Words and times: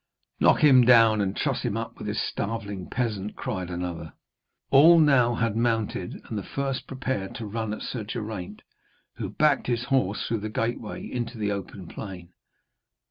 'Knock 0.39 0.63
him 0.63 0.81
down 0.81 1.21
and 1.21 1.37
truss 1.37 1.61
him 1.61 1.77
up 1.77 1.99
with 1.99 2.07
this 2.07 2.19
starveling 2.19 2.89
peasant,' 2.89 3.35
cried 3.35 3.69
another. 3.69 4.13
All 4.71 4.97
now 4.97 5.35
had 5.35 5.55
mounted, 5.55 6.19
and 6.27 6.39
the 6.39 6.43
first 6.43 6.87
prepared 6.87 7.35
to 7.35 7.45
run 7.45 7.71
at 7.71 7.83
Sir 7.83 8.03
Geraint, 8.03 8.63
who 9.17 9.29
backed 9.29 9.67
his 9.67 9.83
horse 9.83 10.25
through 10.25 10.39
the 10.39 10.49
gateway 10.49 11.05
into 11.05 11.37
the 11.37 11.51
open 11.51 11.87
plain. 11.87 12.33